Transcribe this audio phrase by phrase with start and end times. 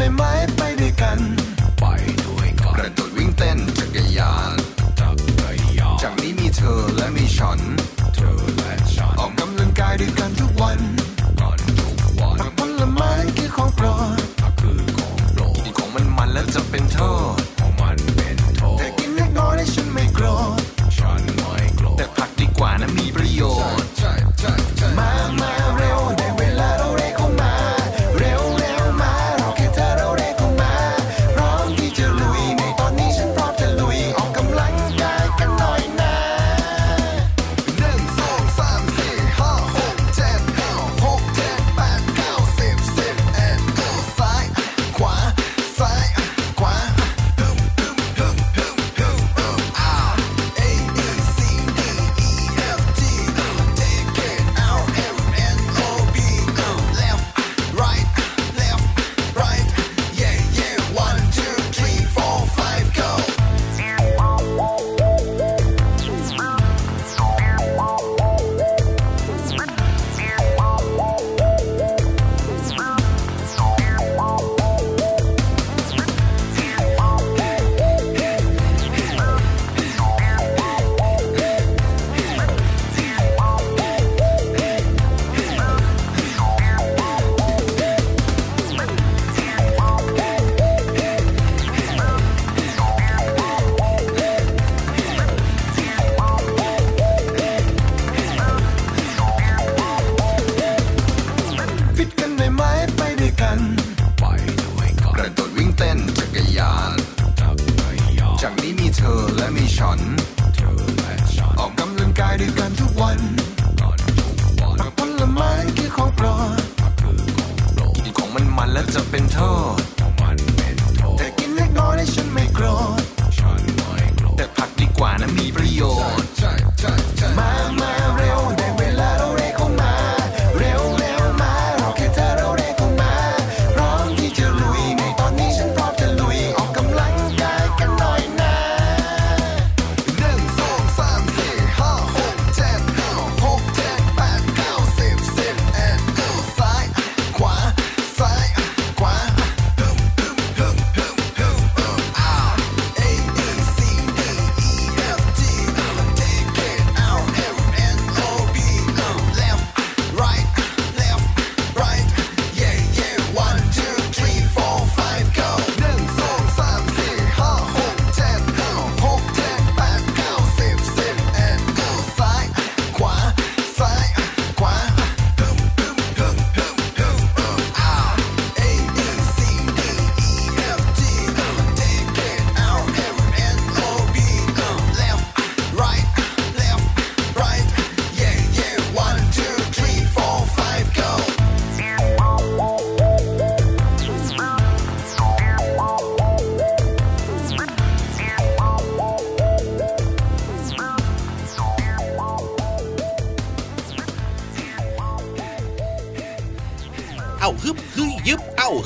[0.00, 0.24] ได้ไหม
[0.56, 1.18] ไปด้วยกัน
[1.80, 1.84] ไป
[2.26, 4.56] ด้วยกันกระโดดวิ่งเต้นจักรยาน
[5.00, 5.48] จักร
[5.78, 7.60] ยานจากนี้มีเธอและมีฉัน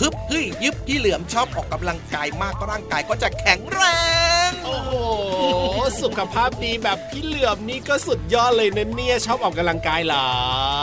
[0.01, 3.83] ฮึบฮึยยึบพี่เหลือมชอบออกกำลังกายมากร่างกายก็จะแข็งแร
[4.49, 4.91] ง โอ้โห
[6.03, 10.27] สุขภาพดีแบบพี่เหลือมนี่ก็สุดยอดเลยนะเนี่ยชอบออกกำลังกายเหรอ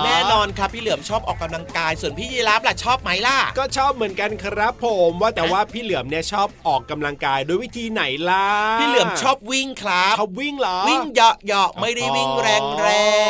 [0.05, 8.47] แน่นอนครับพี่เหลือมชอบออกกำลังกาย ส่วนพี่ยีราฟล่ะชอบไหมล่ะ ก็ชอบเหมือนกันครับผมว่าแต่ว่าพี่เหลือมเนี่ยชอบออกกำลังกายด้วยวิธีไหนล่ะ
[8.79, 12.87] พี่เหลือมชอบวิ่งครับเขาวิ่งเหรอ วิ่งเหาะเหาะไม่ได้วิ่งแรงแร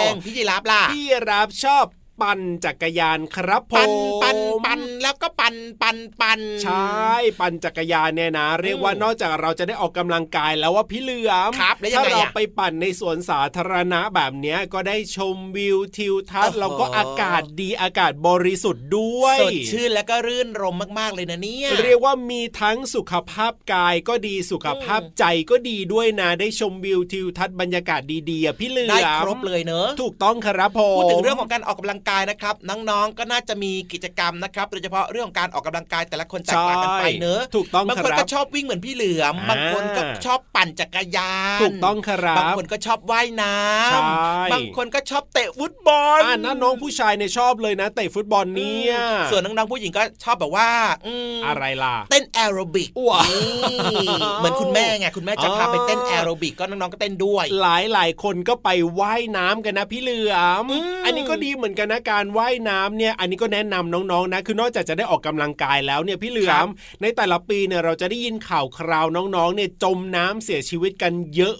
[0.09, 1.85] งพี่ยีราฟล่ะ พี่รับชอบ
[2.21, 3.91] ปั่นจักรยานครับผมปัน
[4.23, 43.53] ปันปันแล้วก็ปันปันปันใช่ปั่นจักรยานเนี่ยนะ เรียกว่านอกจากเราจะได้ออกกำลังกายแล้วว่าพี่เหลือมครับแล้วยังถ้าไงเราอะไปปั่นในสวนสาธารณะแบบเนี้ยก็ได้ชมวิวทิวทัศน์โอ้โหแล้วก็อากาศดีอากาศบริสุทธิ์ด้วยสดชื่นแล้วก็รื่นรมมากๆเลยนะเนี่ยเรียกว่ามีทั้งสุขภาพกายก็ดีสุขภาพใจก็ดีด้วยนะ ได้ชมวิวทิวทัศน์บรรยากาศดีๆอะพี่เหลือมได้ครบเลยเนอะถูกต้องครับผมพูดถึงเรื่องของการออกกำลังกายนะครับน้องๆก็น่าจะมีกิจกรรมนะครับโดยเฉพาะเรื่องของการออกกำลังกายแต่ละคนแตกต่างกันไปเนอะถูกต้องบางคคนรัก็บชอบวิ่งเหมือนพี่เหลือมอ่าบางคนก็ชอบปั่นจักรยานถูกต้องครับบางคนก็ชอบว่ายน้
[43.91, 48.93] ใช่ำบางคนก็ชอบเตะฟุตบอลอ่านั่นน้องผู้ชายเนี่ยชอบเลยนะเตะฟุตบอลเนี่ย
[49.31, 50.69] ส่วนน้องๆผู้หญิงก็ชอบแบบว่า
[51.07, 54.07] อืมอะไรล่ะเต้นแอโรบิกว้าวนี่
[54.39, 58.69] เหมือนคุณแม่ไงคุณแม่จะพาไปเต้นแอโรบิกก็น้องๆก็เต้นด้วย หลายหลายๆคนก็ไป
[58.99, 66.67] ว่ายน้ำกันนะพี่เหลือมอืมอันนี้ก็ดีเหมือนกันนะการว่ายน้ำเนี่ยอันนี้ก็แนะนำน้องๆนะคือนอกจากจะได้ออกกำลังกายแล้วเนี่ยพี่เหลือม
[67.01, 71.55] ในแต่ละปีเนี่ยเราจะได้ยินข่าวคราวน้องๆเนี่ยจมน้ำเสียชีวิตกันเยอะ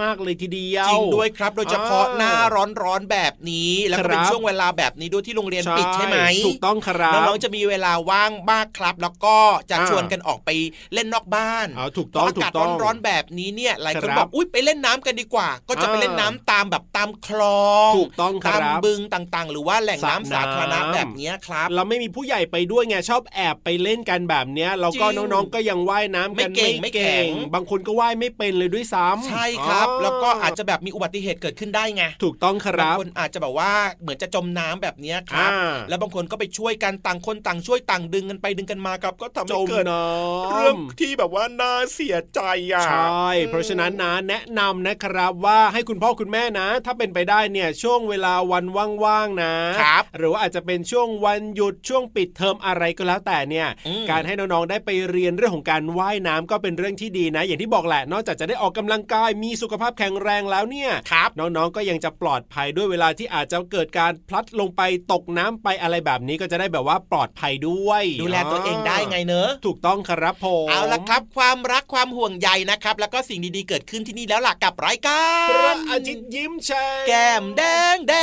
[0.00, 2.34] มากๆเลยทีเดียวจริงด้วยครับโดยเฉพาะอ่าหน้า
[2.82, 9.36] ร้อนๆแบบนี้แล้วก็เป็นครับช่วงเวลาแบบนี้ด้วยที่โรงเรียนปิดใช่ไหมถูกต้องครับน้องๆจะมีเวลาว่างมากครับ แล้วก็
[9.70, 10.50] จะอ่าชวนกันออกไป
[10.94, 33.72] เล่นนอกบ้านอ๋อถูกต้องเพราะอากาศถูกต้องร้อนๆแบบนี้เนี่ยหลายคนครับบอกอุ้ยไปเล่นน้ำกันดีกว่า ก็จะไปอ่าเล่นน้ำตามแบบตามคลองถูกต้องคตามรับบึงต่างๆ หรือว่าแหล่งน้ำสระสาธารณะน้ำแบบเนี้ยครับเราไม่มีผู้ใหญ่ไปด้วยไงชอบแอบไปเล่นกันแบบเนี้ยแล้วก็จริงน้องๆก็ยังว่ายน้ำกันไม่เก่งไม่แข็งบางคนก็ว่ายไม่เป็นเลยด้วยซ้ำใช่ครับอ๋อแล้วก็อาจจะแบบมีอุบัติเหตุเกิดขึ้นได้ไงถูกต้องคบารังบคนอาจจะแบบว่า
[34.02, 42.40] เหมือนจะจมน้ำแบบเนี้ยครับอ่าแล้วบางคนก็ไปช่วยกันต่างคนต่างช่วยต่างดึงกันไปดึงกันมาครับ ก็ทำจให้มเกิดน้ำเรื่องที่แบบว่าน่าเสียใจ
[42.72, 48.64] อะใช่เพราะฉะนั้นนะแนะนำนะครับว่าให้คุณพ่อคุณแม่นะ ถ้าเป็นไปได้เนี่ยช่วงเวลาวัน
[49.04, 77.62] ว่างๆนะครับ หรือว่าอาจจะเป็นช่วงวันหยุดช่วงปิดเทอมอะไรก็แล้วแต่เนี่ยอืมการให้น้องๆได้ไปเรียนเรื่องของการว่ายน้ำก็เป็นเรื่องที่ดีนะ อย่างที่บอกแหละ นอกจากจะได้ออกกำลังกายมีสุขภาพแข็งแรงแล้วเนี่ยครับน้องๆก็ยังจะปลอดภัยด้วยเวลาที่อาจจะเกิดการพลัดลงไปตกน้ำไปอะไรแบบนี้ก็จะได้แบบว่าปลอดภัยด้วย ดูแลตัวเองได้ไงเนอะถูกต้องครับผมเอาละครับ ความรักความห่วงใยนะครับ แล้วก็สิ่งดีๆเกิดขึ้นที่นี่แล้วล่ะกับรายการพระอาทิตย์ยิ้มแฉ่งแก้มแด
[77.94, 78.14] งแด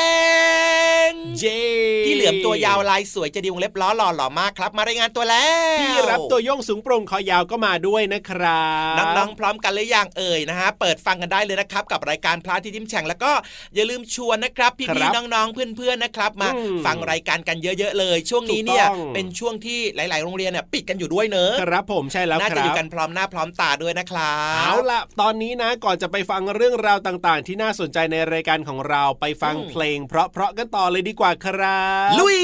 [1.09, 1.59] งเย้
[2.05, 5.47] พี่เหลือมตัวยาวลายสวยจะดีวงเล็บล้อหล่อหล่อมากครับ มารายงานตัวแล้
[5.77, 13.31] วพี่รับตัวโยงสูงโปร่งคอยาวก็มาด้วยนะครับน้องๆพร้อมกันหรือยังเอ่ยนะฮะเปิดฟังกันได้เลยนะครับ กับรายการพระอาที่ทิมแฉ่งแล้วก็
[13.75, 16.49] อย่าลืมชวนนะครับพี่ๆน้องๆเพื่อนๆนะครับ มา
[16.85, 32.39] ฟังรายการกันเยอะๆเลย ช่วงนี้เนี่ยเป็นช่วงที่หลาย ๆ โรงเรียนเนี่ยปิดกันอยู่ด้วยเนอะครับผมใช่แล้วน่าคจะรัอบยู่กันพร้อมหน้าพร้อมตาด้วยนะครับเอาล่ะตอนนี้นะก่อนจะไปฟังเรื่องราวต่างๆ ที่น่าสนใจในรายการของเราไปฟังเพลง เพราะๆกันต่อเลยดีกว่าครับ ลุย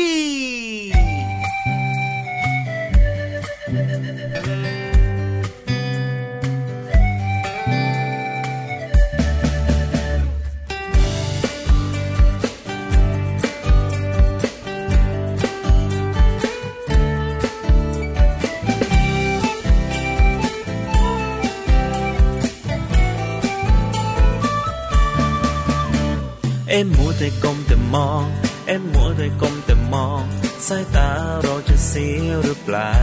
[26.70, 28.26] เอ็มมัวแต่ก้มแต่มอง
[28.68, 30.24] เอ็มมัวแต่ก้มแต่มอง
[30.68, 31.10] สายตา
[31.44, 32.96] เราจะเสียหรือเปล่า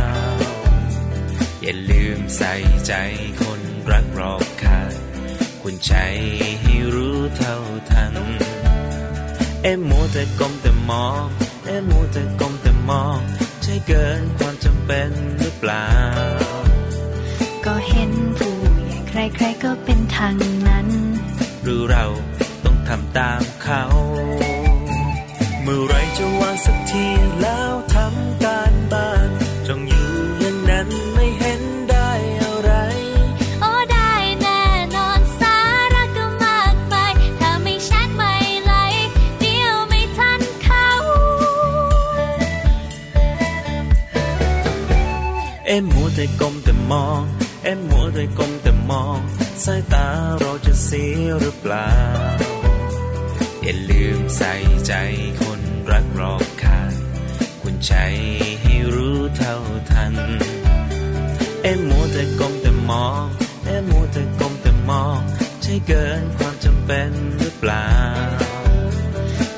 [1.62, 2.52] อย่าลืมใส่
[2.86, 2.92] ใจ
[3.40, 4.94] คนรักรอบค่าง
[5.62, 5.94] คุณใจ
[6.60, 7.56] ให้รู้เท่า
[7.90, 8.14] ทัน
[9.62, 11.24] เอ็มมัวแต่ก้มแต่มอง
[11.66, 13.18] เอ็มมัวแต่ก้มแต่มอง
[13.62, 15.88] ใช่เกินความจำเป็นหรือเปล่า
[17.64, 20.34] ก็เห็นผู้ใหญ่ใครๆก็เป็นทาง
[20.68, 20.88] นั้น
[21.62, 22.04] หรือเรา
[22.64, 23.82] ต้องทำตามเขา
[25.62, 27.06] เมื่อไรจะวางสักที
[27.40, 29.28] แล้วทำการบ้าน
[29.66, 30.08] จ้องอยู่
[30.40, 32.10] อย่างนั้นไม่เห็นได้
[32.42, 32.70] อะไร
[33.60, 34.62] โอ้ได้แน่
[34.96, 35.56] นอนสา
[35.94, 38.72] ระก็มากมายถ้าไม่ชัดไม่ไหล
[39.40, 40.88] เดี๋ยวไม่ทันเขา
[45.66, 47.22] เอ็มมัวแต่ก้มแต่มอง
[47.64, 49.18] เอ็มมัวแต่ก้มแต่มอง
[49.64, 50.06] สายตา
[50.40, 51.90] เราจะเสียหรือเปล่า
[53.62, 54.54] อย่าลืมใส่
[54.86, 54.92] ใจ
[55.42, 56.92] คนรักรอบข้าง
[57.62, 57.94] คุณใจ
[58.62, 59.56] ให้รู้เท่า
[59.90, 60.14] ทัน
[61.62, 63.24] เอ็มมัวแต่ก้มแต่มอง
[63.64, 65.20] เอ็มมัวแต่ก้มแต่มอง
[65.62, 67.88] ใช่เกินความจำเป็นหรือเปล่า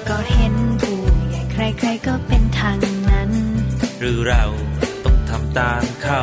[0.09, 2.77] ก็เห็นผู้ใหญ่ใครๆก็เป็นทาง
[3.11, 3.31] นั้น
[4.01, 4.45] หรือเรา
[5.05, 6.23] ต้องทำตามเขา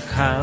[0.11, 0.33] เขา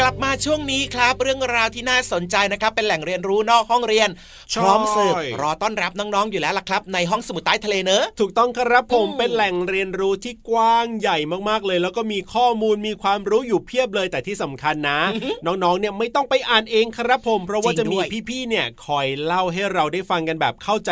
[0.00, 4.08] กลับมาช่วงนี้ครับเรื่องราวที่น่าสนใจนะครับเป็นแหล่งเรียนรู้นอกห้องเรียน
[4.54, 15.00] พร้อมเสิร์ฟรอต้อนรับน้องๆอยู่แล้วล่ะครับ ในห้องสมุดใต้ทะเลเนอะถูกต้องครับผมอืมเป็นแหล่งเรียนรู้ที่กว้างใหญ่มากๆเลย แล้วก็มีข้อมูลมีความรู้อยู่เพียบเลยแต่ที่สำคัญนะ
[15.46, 20.90] น้องๆเนี่ยไม่ต้องไปอ่านเองครับผม เพราะว่าจะมีจริงด้วยพี่ๆเนี่ยคอยเล่าให้เราได้ฟังกันแบบเข้าใจ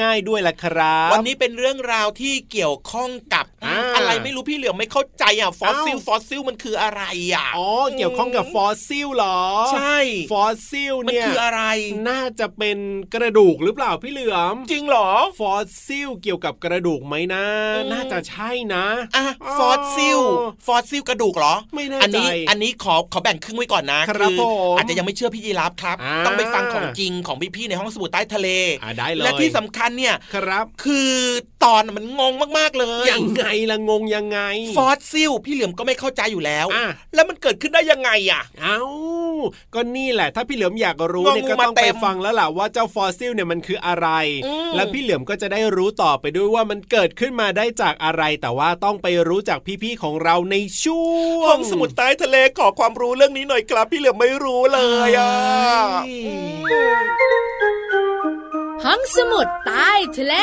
[0.00, 7.02] ง่าย ๆด้วยแหละครับ วันนี้เป็นเรื่องราวที่เกี่ยวข้องกับอ่าอะไรไม่รู้พี่เหลือมไม่เข้าใจอะฟอสซิลอ้าวฟอสซิลมันคืออะไร
[7.34, 9.40] อะอ๋อเกี่ยวข้องกับฟอสซิลเหรอ
[9.74, 9.98] ใช่
[10.32, 11.62] ฟอสซิลมันเนี่ยคืออะไร
[12.08, 12.78] น่าจะเป็น
[13.14, 15.08] กระดูกหรือเปล่าพี่เหลือม จริงเหรอ
[15.38, 17.44] ฟอสซิลเกี่ยวกับกระดูกไหมนะ
[17.76, 18.84] อืมน่าจะใช่นะ
[19.16, 19.26] อะ
[19.58, 20.20] ฟอสซิล
[20.66, 24.42] ฟอสซิลกระดูกเหรอ ไม่แน่อันี้ใจอันนี้ขอขอแบ่งครึ่งไว้ก่อนนะครับผ
[24.74, 28.48] มอาจจะยังไม่เชื่อพี่ยีรับครับอ่าต้องไปฟังของจริงของพี่ๆในห้องสมุดใต้ทะเล
[28.82, 31.12] อ่าได้เลย และที่สำคัญเนี่ยครับ คือ
[31.64, 34.40] ตอนมันงงมากๆเลย ยังไงละงงยังไง
[34.76, 38.80] ฟอสซิลพี่เหลือมก็ไม่เข้าใจอยู่แล้วอะแล้วมันเกิดขึ้นได้ยังไงอะ เอ้า
[39.74, 44.08] ก็นี่แหละ ถ้าพี่เหลือมอยากรู้เนี่ยงงมาเต็มก็ต้องไปฟังแล้วล่ะว่าเจ้าฟอสซิลเนี่ยมันคืออะไร
[44.46, 51.06] อืมและพี่เหลือมก็จะได้รู้ต่อไปด้วยว่ามันเกิดขึ้นมาได้จากอะไร แต่ว่าต้องไปรู้จากพี่ๆของเราในช่ว
[51.42, 55.32] งห้องสมุดใต้ทะเลขอความรู้เรื่องนี้หน่อยครับ พี่เหลือมไม่รู้เลยอะ
[58.84, 60.34] ห้องสมุดใต้ทะเล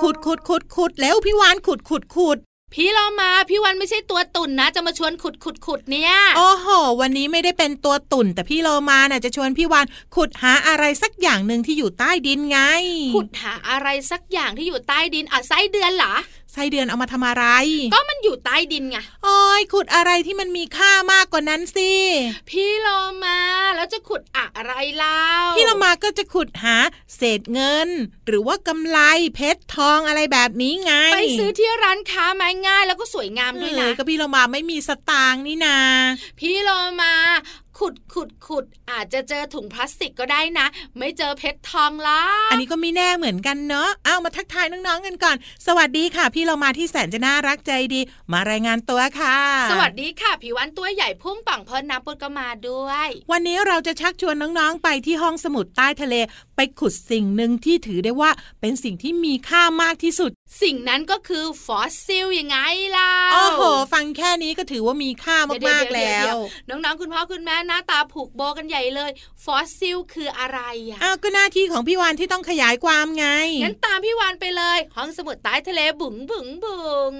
[0.00, 2.38] ขุดขุดขุดขุดแล้วพี่วานขุดขุดขุด
[2.74, 6.66] พี่เรามาพี่วันไม่ใช่ตัวตุ่นนะ จะมาชวนขุดขุดขุดเนี่ยโอ้โห
[7.00, 9.86] วันนี้ไม่ได้เป็นตัวตุ่น แต่พี่โลมาน่ะจะชวนพี่วาน
[10.16, 12.58] ขุดหาอะไรสักอย่างหนึ่งที่อยู่ใต้ดินไง
[13.14, 16.14] ขุดหาอะไรสักอย่างที่อยู่ใต้ดินอะไส้เดือนเหรอ
[16.52, 17.44] ไส้เดือนเอามาทำอะไร
[17.94, 21.92] ก็มันอยู่ใต้ดินไงโอ้ยขุดอะไรที่มันมีค่ามากกว่านั้นสิ
[22.50, 22.88] พี่โล
[23.24, 23.38] มา
[23.76, 25.24] แล้วจะขุดอะไรเล่า
[25.56, 26.76] พี่โลมาก็จะขุดหา
[27.16, 27.88] เศษเงิน
[28.26, 28.98] หรือว่ากำไร
[29.34, 35.78] เพชรทองอะไรแบบนี้ไง ไปซื้อที่ร้านค้าไม้ง่ายแล้วก็สวยงามด้วยนะเออก็พี่โลมาไม่มีสตางค์นี่นา
[36.38, 36.70] พี่โล
[37.02, 37.14] มา
[37.80, 40.66] ขุดขุดขุดอาจจะเจอถุงพลาสติกก็ได้นะ
[40.98, 42.20] ไม่เจอเพชรทองละ
[42.50, 48.00] อันนี้ก็ไม่แน่เหมือนกันเนาะเอามาทักทายน้องๆกันก่อน สวัสดีค่ะ พี่โลมาที่แสนจะน่ารักใจดี
[48.32, 49.36] มารายงานตัวค่ะ
[49.70, 56.14] สวัสดีค่ะพี่วาฬตัวใหญ่พุงป่องพ่นน้ำปู๊ดก็มาด้วย วันนี้เราจะชักชวนน้องๆไปที่ห้องสมุดใต้ทะเล
[56.56, 60.30] ไปขุดสิ่งหนึ่งที่ถือได้ว่าเป็นสิ่งที่มีค่ามากที่สุด
[60.62, 62.58] สิ่งนั้นก็คือฟอสซิลยังไง
[62.96, 65.36] ล่ะโอ้โห ฟังแค่นี้ก็ถือว่ามีค่า
[65.68, 66.34] มากๆแล้ว
[66.68, 69.10] น้องๆ คุณพ่อคุณแม่หน้าตาผูกโบกันใหญ่เลย
[69.44, 73.26] ฟอสซิลคืออะไรอะอ้าวก็หน้าที่ของพี่วาฬที่ต้องขยายความไง
[73.62, 77.14] งั้นตามพี่วาฬไปเลย ห้องสมุดใต้ทะเลบุ๋งบุ๋งบุ๋ง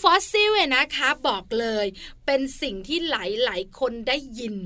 [0.00, 1.86] ฟอสซิลเนี่ยนะคะบอกเลย
[2.26, 3.14] เป็นสิ่งที่ห
[3.48, 4.56] ลายๆคนได้ยิน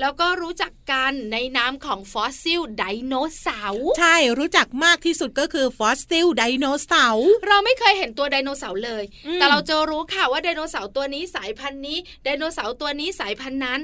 [0.00, 13.80] แล้วก็รู้จักกันในนามของฟอสซิลไดโนเสาร์ใช่รู้จักมากที่สุดก็คือฟอสซิลไดโนเสาร์เราไม่เคยเห็นตัวไดโนเสาร์เลยอืมแต่เราจะรู้ค่ะว่าไดโนเสาร์ตัวนี้สายพันธุ์นี้ไดโนเสาร์ตัวนี้สายพันธุ์นั้น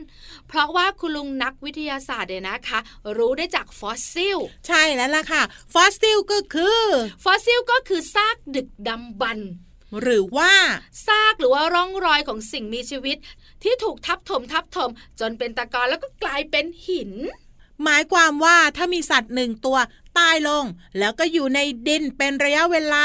[0.48, 2.78] เพราะว่าคุณลุงนักวิทยาศาสตร์เนี่ยนะคะ
[3.16, 5.42] รู้ได้จากฟอสซิล ใช่แล้วล่ะค่ะ
[5.74, 6.80] ฟอสซิลก็คือ
[7.24, 9.50] ฟอสซิลก็คือซากดึกดำบรรพ์
[10.02, 10.52] หรือว่า
[11.06, 13.16] ซากหรือว่าร่องรอยของสิ่งมีชีวิต
[13.62, 14.90] ที่ถูกทับถมทับถม
[15.20, 17.12] จนเป็นตะกอนแล้วก็กลายเป็นหิน
[17.84, 19.78] หมายความว่าถ้ามีสัตว์หนึ่งตัว
[20.18, 20.64] ตายลง
[20.98, 23.04] แล้วก็อยู่ในดินเป็นระยะเวลา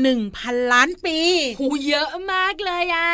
[0.00, 1.18] หนึ่งพันล้านปี
[1.60, 3.10] หูเยอะมากเลยอะ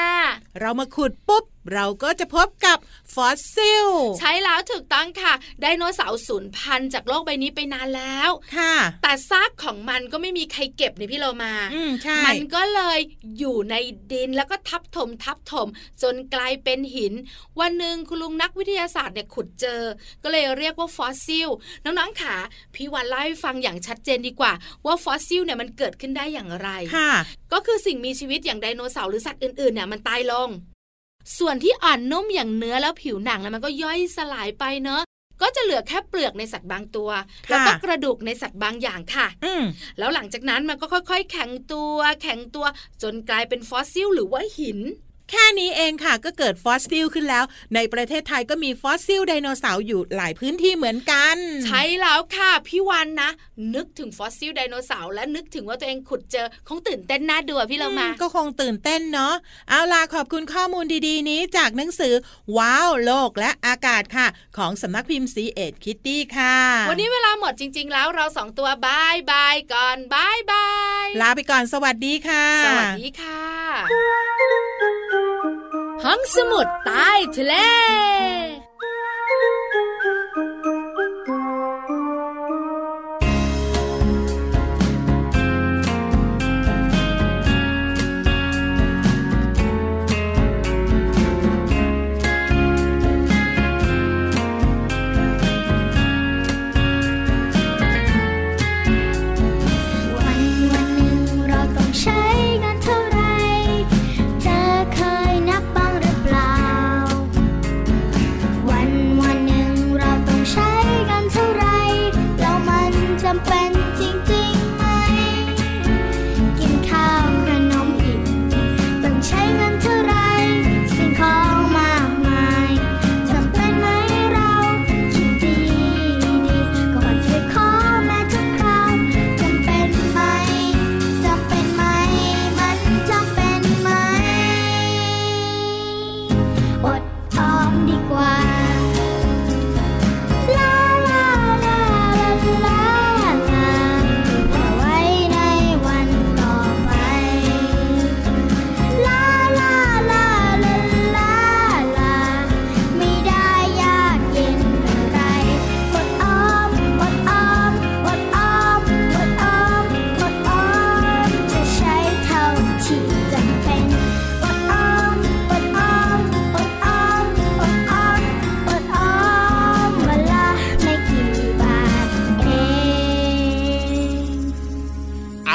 [0.60, 2.78] เรามาขุดปุ๊บ เราก็จะพบกับ
[3.14, 12.98] ฟอสซิล ใช่แล้วถูกต้องค่ะ ไดโนเสาร์สูญพันธุ์จากโลกใบนี้ไปนานแล้ว ค่ะ แต่ซากของมันก็ไม่มีใครเก็บไงพี่โลมา อืมใช่ มันก็เลย
[13.38, 13.74] อยู่ใน
[14.12, 15.68] ดินแล้วก็ทับถมทับถม
[16.02, 17.14] จนกลายเป็นหิน
[17.60, 19.82] วันหนึ่งคุณลุงนักวิทยาศาสตร์เนี่ยขุดเจอ
[20.22, 21.48] ก็เลยเรียกว่าฟอสซิล
[21.84, 22.36] น้องๆขา
[22.74, 24.52] พี่วาฬเล่าให้ฟังอย่างชัดเจนดีกว่า
[24.86, 27.12] ว่าฟอสซิลเนี่ยมันเกิดขึ้นได้อย่างไร ค่ะ
[27.52, 30.48] ก็คือสิ่งมีชีวิตอย่างไดโนเสาร์หรือสัตว์อื่นๆเนี่ยมันตายลง
[31.38, 35.02] ส่วนที่อ่อนนุ่มอย่างเนื้อแล้วผิวหนังแล้วมันก็ย่อยสลายไปเนอะ
[35.42, 39.64] ก็จะเหลือแค่เปลือกในสัตว์บางตัวค่ะแล้วก็กระดูกในสัตว์บางอย่างค่ะอืม
[39.98, 42.66] แล้วหลังจากนั้นมันก็ค่อย ๆ แข็งตัว แข็งตัว
[43.02, 44.78] จนกลายเป็นฟอสซิล หรือว่าหิน
[45.30, 47.44] แค่นี้เองค่ะก็เกิดฟอสซิลขึ้นแล้ว
[47.74, 53.30] ในประเทศไทยก็มีฟอสซิลไดโนเสาร์อยู่หลายพื้นที่เหมือนกัน ใช่แล้วค่ะพี่วาฬนะ
[53.74, 59.34] นึกถึงฟอสซิลไดโนเสาร์และนึกถึงว่าตัวเองขุดเจอคงตื่นเต้นน่าดูอะพี่โลมาอืก็คงตื่นเต้นเนาะ
[59.68, 62.14] เอาล่ะขอบคุณข้อมูลดีๆ นี้จากหนังสือ
[62.56, 66.56] ว้าวโลกและอากาศค่ะ ของสำนักพิมพ์ SE-ED Kiddy ค่ะ
[66.90, 74.97] วันนี้เวลาหมดจริง ๆ แล้วเราสองตัว bye bye ก่อน bye byeลาไปก่อนสวัสดีค่ะ สวัสดีค่ะ
[76.04, 77.54] ห้องสมุดใต้ทะเล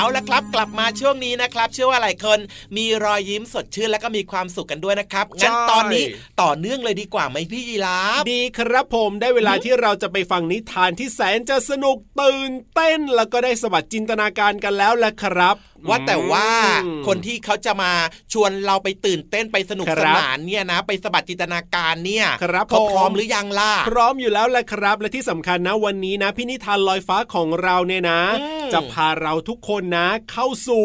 [0.03, 2.39] เอาละครับกลับมาช่วงนี้นะครับ เชื่อว่าหลายคน
[2.77, 6.05] มีรอยยิ้มสดชื่นและก็มีความสุขกันด้วยนะครับงั้นใช่ตอนนี้
[6.41, 15.57] ต่อเนื่องเลยดีกว่าไหมพี่ยีราฟดีครับผมได้เวลาที่เราจะไปฟังนิทานที่แสนจะสนุกตื่นเต้นแล้วก็ได้สวัสดจินตนาการกันแล้วแหละครับ
[15.89, 16.47] ว่าแต่ว่า
[16.85, 17.91] อืมคนที่เขาจะมา
[18.33, 30.83] ชวนเราไปตื่นเต้นไปสนุกคสรับนานเนี่ยนะ ไปสะบัดจินตนาการเนี่ยครับเขาผมพร้อมหรือยังล่ะพร้อมอยู่แล้วแหละครับ และที่สำคัญนะวันนี้นะพี่นิทานลอยฟ้าของเราเนี่ยนะอืมจะพาเราทุกคนนะ เข้าสู่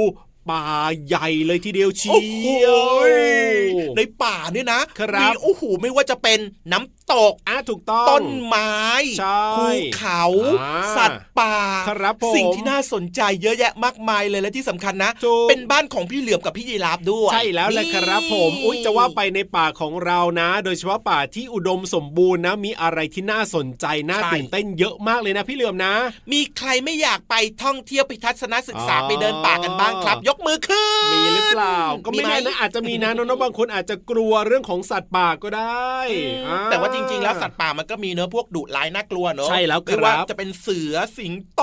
[0.51, 0.65] ป่า
[1.07, 6.39] ใหญ่เลยทีเดียวเชีโอ้โหยวในป่าเนี่ยนะครับมีโอ้โหไม่ว่าจะเป็น
[6.73, 8.77] น้ำตกอะถูกต้องต้นไม้
[9.19, 9.65] ใช่ภู
[9.97, 10.25] เขา
[10.61, 11.57] อ่าสัตว์ป่า
[11.89, 25.95] ครับผมสิ่งที่น่าสนใจเยอะแยะมากมายเลยและที่สำคัญนะถูกเป็นบ้านของพี่เหลือมกับพี่ยีราฟด้วยใช่แล้วแหละครับผมอุ้ยจะว่าไปในป่าของเรานะ โดยเฉพาะป่าที่อุดมสมบูรณ์นะ มีอะไรที่น่าสนใจน่าตื่นเต้นเยอะมากเลยนะพี่เหลือมนะ
[26.33, 41.63] มีใครไม่อยากไปท่องเที่ยวไปทัศนศึกษาอ๋อไปเดินป่ากันบ้างครับ ยกมือขึ้นมีหรือเปล่า ก็ไม่มีไหมแน่นะอาจจะมีนะน้องๆบางคนอาจจะกลัวเรื่องของสัตว์ป่าก็ได้อืมอ่แต่ว่าจริง ๆ แล้วสัตว์ป่ามันก็มีเนื้อะพวกดุร้ายน่ากลัวเนอะใช่แล้วครับไม่ว่าจะเป็นเสือสิงโต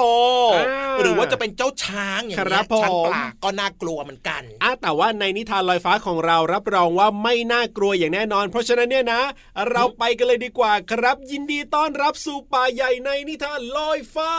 [0.56, 9.22] อ่าหรือว่าจะเป็นเจ้าช้างอย่างครัเงี้บยผมช้างป่าก็น่ากลัวเหมือนกันอะแต่ว่าในนิทานลอยฟ้าของเรารับรองว่าไม่น่ากลัวอย่างแน่นอน เพราะฉะนั้นเนี่ยนะ
[9.72, 14.34] เราไปกันเลยดีกว่าครับ ยินดีต้อนรับสู่ป่าใหญ่ในนิทานลอยฟ้า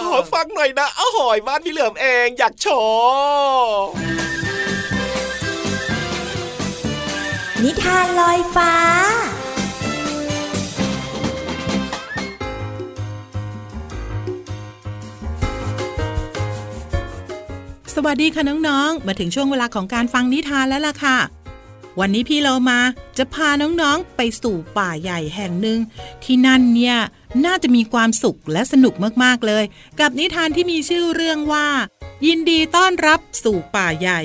[0.00, 3.09] ขอฟังหน่อยนะอ้าวหอยบ้านพี่เหลือมเองอยากโชว์
[7.62, 8.74] นิทานลอยฟ้า
[17.94, 21.18] สวัสดีค่ะน้องๆ มาถึงช่วงเวลาของการฟังนิทานแล้วล่ะค่ะ
[22.00, 22.80] วันนี้พี่เรามา
[23.18, 25.78] จะพาน้องๆไปสู่ป่าใหญ่แห่งหนึ่ง
[26.24, 26.96] ที่นั่นเนี่ย
[27.44, 29.64] น่าจะมีความสุขและสนุกมากๆเลย
[30.00, 31.68] กับนิทานที่มีชื่อเรื่องว่า
[32.26, 34.20] ยินดีต้อนรับสู่ป่าใหญ่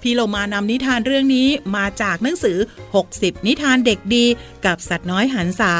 [0.00, 2.58] พี่เรามานำนิทานเรื่องนี้มาจากหนังสือ
[3.02, 4.24] 60 นิทานเด็กดี
[4.66, 5.74] กับสัตว์น้อยหันษา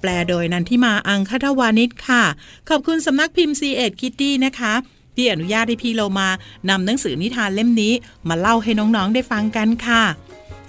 [0.00, 2.22] แปลโดยนันทิมาอังคทวานิชค่ะ
[2.68, 4.74] ขอบคุณสำนักพิมพ์ C ีเอ็ดคิตตี้นะคะ
[5.16, 6.28] ที่อนุญาตให้พี่โลมา
[6.70, 7.92] นำหนังสือนิทานเล่มนี้
[8.28, 10.02] มาเล่าให้น้องๆได้ฟังกันค่ะ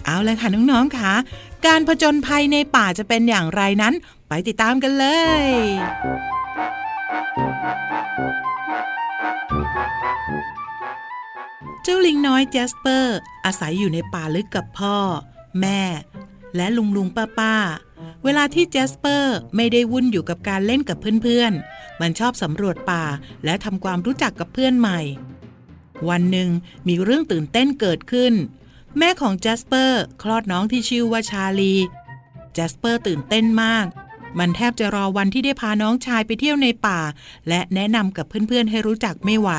[0.06, 1.14] เอาเลยค่ะน้องๆค่ะ
[1.66, 3.94] การผจญภัยในป่าจะเป็นอย่างไรนั้น
[4.36, 5.06] ไปติดตามกันเล
[5.44, 5.48] ย
[11.84, 14.98] เจ้าลิงน้อยแจสเปอร์ อาศัยอยู่ในป่าลึกกับพ่อ
[15.62, 15.82] แม่
[16.56, 17.56] และลุงลุงป้าป้า
[18.24, 23.04] เวลาที่แจสเปอร์ไม่ได้วุ่นอยู่กับการเล่นกับเพื่อนๆ มันชอบสำรวจป่า
[23.46, 25.00] และทำความรู้จักกับเพื่อนใหม่
[26.10, 26.50] วันหนึ่ง
[26.88, 28.34] มีเรื่องตื่นเต้นเกิดขึ้น
[28.98, 31.76] แม่ของแจสเปอร์คลอดน้องที่ชื่อว่าชาลี
[32.54, 33.88] แจสเปอร์ตื่นเต้นมาก
[34.40, 37.00] มันแทบจะรอวันที่ได้พาน้องชายไปเที่ยวในป่า
[37.48, 39.50] และแนะนำกับเพื่อนๆให้รู้จักไม่ไหว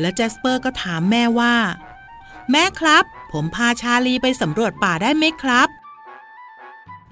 [0.00, 1.54] และแจสเปอร์ก็ถามแม่ว่า
[2.50, 5.68] แม่ครับ ผมพาชาลีไปสำรวจป่าได้ไหมครับ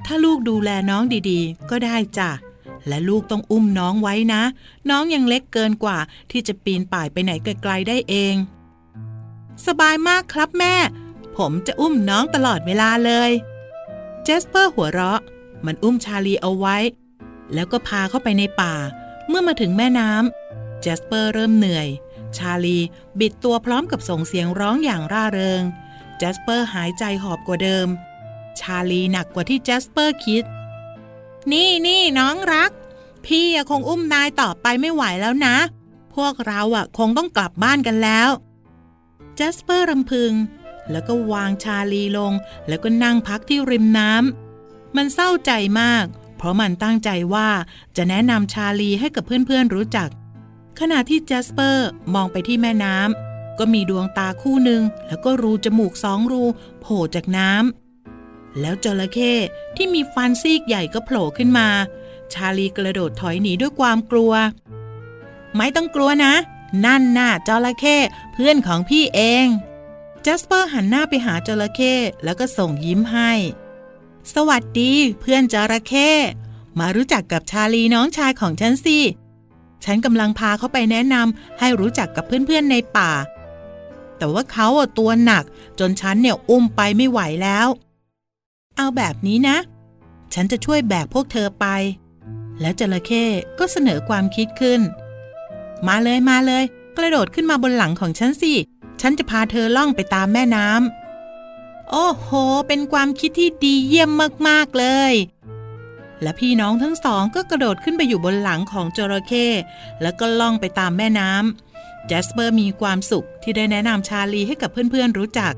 [0.07, 2.31] ถ้าลูกดูแลน้องดีๆ ก็ได้จ้ะ
[2.89, 4.43] และลูกต้องอุ้มน้องไว้นะ
[4.91, 5.99] น้องยังเล็กเกินกว่า
[6.31, 8.35] ที่จะปีนป่ายไปไหนไกลๆได้เอง
[9.67, 10.75] สบายมากครับแม่
[11.37, 13.31] ผมจะอุ้มน้องตลอดเวลาเลย
[14.25, 15.21] เจสเปอร์หัวเราะ
[15.65, 16.77] มันอุ้มชาลีเอาไว้
[17.55, 18.75] แล้วก็พาเข้าไปในป่า
[19.29, 21.89] เมื่อมาถึงแม่น้ำเจสเปอร์เริ่มเหนื่อย
[22.37, 22.79] ชาลี
[23.21, 25.63] บิดตัวพร้อมกับส่งเสียงร้องอย่างร่าเริง
[26.17, 27.89] แจสเปอร์หายใจหอบกว่าเดิม
[28.61, 30.45] ชาลีหนักกว่าที่แจสเปอร์คิด
[31.53, 32.71] นี่นี่น้องรัก
[33.27, 35.57] พี่คงอุ้มนายต่อไปไม่ไหวแล้วนะ
[36.15, 38.29] พวกเราอะคงต้องกลับบ้านกันแล้ว
[39.37, 40.33] แจสเปอร์รำพึง
[40.91, 42.33] แล้วก็วางชาลีลง
[42.69, 44.46] แล้วก็นั่งพักที่ริมน้ำ
[44.97, 46.05] มันเศร้าใจมาก
[46.37, 47.49] เพราะมันตั้งใจว่า
[47.97, 50.09] จะแนะนำชาลีให้กับเพื่อนๆรู้จัก
[50.81, 56.43] ขณะที่แจสเปอร์มองไปที่แม่น้ำก็มีดวงตาคู่หนึ่งแล้วก็รูจมูกสองรู
[56.81, 59.33] โผล่จากน้ำแล้วจระเข้
[59.77, 61.69] ที่มีฟันซีกใหญ่ก็โผล่ขึ้นมา
[62.33, 64.33] ชาลีกระโดดถอยหนีด้วยความกลัว
[65.57, 66.35] ไม่ต้องกลัวนะ
[66.85, 67.97] นั่นน่ะจระเข้
[68.33, 69.47] เพื่อนของพี่เอง
[70.25, 73.33] จัสเปอร์หันหน้าไปหาจระเข้แล้วก็ส่งยิ้มให้
[74.35, 76.11] สวัสดีเพื่อนจระเข้
[76.79, 78.99] มารู้จักกับชาลีน้องชายของฉันสิ
[79.85, 83.13] ฉันกำลังพาเขาไปแนะนำให้รู้จักกับเพื่อนๆในป่า
[84.17, 85.45] แต่ว่าเขาตัวหนัก
[85.79, 87.69] จนฉันเนี่ยอุ้มไปไม่ไหวแล้ว
[88.77, 89.57] เอาแบบนี้นะ
[90.35, 91.67] ฉันจะช่วยแบกพวกเธอไป
[92.61, 93.25] แล้วจระเข้
[93.59, 94.81] ก็เสนอความคิดขึ้น
[95.87, 96.65] มาเลยมาเลย
[96.97, 98.53] กระโดดขึ้นมาบนหลังของฉันสิ
[99.01, 101.06] ฉันจะพาเธอล่องไปตามแม่น้ำ
[101.91, 102.29] โอ้โห
[102.69, 104.11] เป็นความคิดที่ดีเยี่ยม
[104.49, 105.15] มากๆเลย
[106.23, 109.47] และพี่น้องทั้งสองก็กระโดดขึ้นไปอยู่บนหลังของจระเข้
[110.03, 115.55] แล้วก็ล่องไปตามแม่น้ำแจสเปอร์มีความสุขที่ได้แนะนำชาลีให้กับเพื่อนๆรู้จัก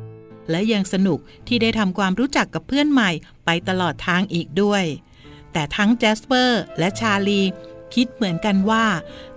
[0.51, 3.11] และยังสนุกที่ได้ทำความรู้จักกับเพื่อนใหม่
[3.45, 4.85] ไปตลอดทางอีกด้วย
[5.53, 7.43] แต่ทั้งแจสเปอร์และชาลี
[7.95, 8.87] คิดเหมือนกันว่า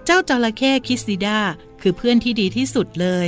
[0.06, 1.40] เจ้าจระเข้คิสซิดา
[1.82, 3.28] คือเพื่อนที่ดีที่สุดเลย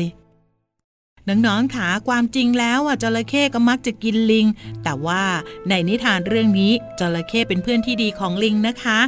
[1.30, 4.46] น้องๆขาความจริงแล้วอะจระเข้ก็มักจะกินลิง
[4.84, 5.24] แต่ว่า
[5.70, 9.00] ในนิทานเรื่องนี้จระเข้เป็นเพื่อนที่ดีของลิงนะคะ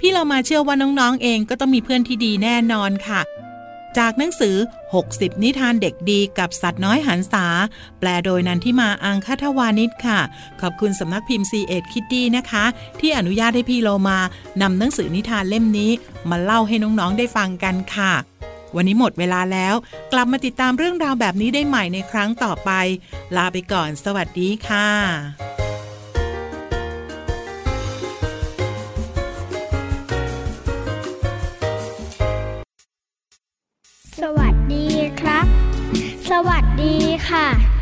[0.00, 3.22] พี่เรามาเชื่อว่าน้องๆเองก็ต้องมีเพื่อนที่ดีแน่นอนค่ะ
[3.98, 4.56] จากหนังสือ
[5.00, 7.46] 60 นิทานเด็กดีกับสัตว์น้อยหันษา
[7.98, 10.20] แปลโดยนันทิมาอังคทวานิชค่ะ
[10.60, 12.64] ขอบคุณสำนักพิมพ์ C ีเอ็ดคิตตี้นะคะ
[13.00, 14.18] ที่อนุญาตให้พี่โลมา
[14.62, 15.90] นำหนังสือนิทานเล่มนี้
[16.30, 18.12] มาเล่าให้น้องๆได้ฟังกันค่ะ
[18.76, 19.74] วันนี้หมดเวลาแล้ว
[20.12, 22.70] กลับมาติดตามเรื่องราวแบบนี้ได้ใหม่ในครั้งต่อไป
[23.36, 24.88] ลาไปก่อน สวัสดีค่ะ
[34.20, 34.86] สวัสดี
[35.20, 35.46] ครับ
[36.30, 36.94] สวัสดี
[37.28, 37.73] ค่ะ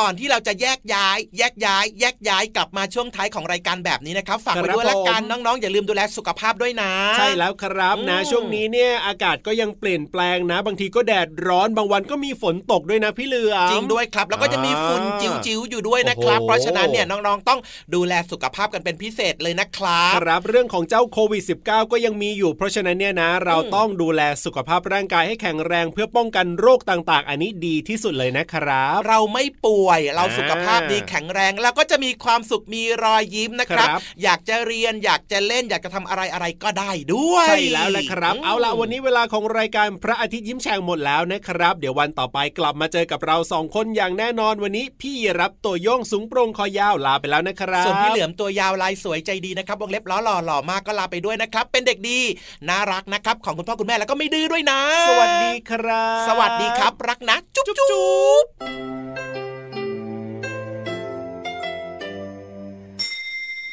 [0.00, 15.02] ก่อนที่เราจะแยกย้าย แยกย้าย แยกย้ายกลับมาช่วงท้ายของรายการแบบนี้นะครับฝากไว้ด้วยละกันน้องๆอย่าลืมดูแลสุขภาพด้วยนะ ใช่แล้วครับนะ ช่วงนี้เนี่ยอากาศก็ยังเปลี่ยนแปลงนะ บางทีก็แดดร้อนบางวันก็มีฝนตกด้วยนะพี่เหลือมจริงด้วยครับ แล้วก็จะมีฝุ่น
[15.46, 17.60] จิ๋วๆอยู่ด้วยนะครับ เพราะฉะนั้นเนี่ยน้องๆต้อง
[17.94, 33.88] ดูแลสุขภาพกันเป็นพิเศษเลยนะครับครับเรื่องของเจ้าโควิด -19 ก็ยังมีอยู่ เพราะฉะนั้นเนี่ยนะ เราต้องดูแลสุขภาพร่างกายให้แข็งแรง เพื่อป้องกันโรคต่างๆ อันนี้ดีที่สุดเลยนะครับ เราไม่ป่วยเราสุขภาพดีแข็งแรง แล้วก็จะมีความสุขมีรอยยิ้มนะครับ
[34.22, 52.20] อยากจะเรียนอยากจะเล่นอยากจะทำอะไรอะไรก็ได้ด้วย ใช่แล้วแหละครับ เอาล่ะวันนี้เวลาของรายการพระอาทิตย์ยิ้มแฉ่งหมดแล้วนะครับ เดี๋ยววันต่อไปกลับมาเจอกับเราสองคนอย่างแน่นอนวันนี้ พี่รับตัวโยงสูงโปร่งคอยาวลาไปแล้วนะครับส่วนพี่เหลือมตัวยาวลายสวยใจดีนะครับวงเล็บล้อหล่อหล่อมากก็ลาไปด้วยนะครับ เป็นเด็กดี
[52.68, 59.49] น่ารักนะครับ ของคุณพ่อคุณแม่แล้วก็ไม่ดื้อด้วยนะ สวัสดีครับ สวัสดีครับ รักนะ จุ๊บจุ๊บ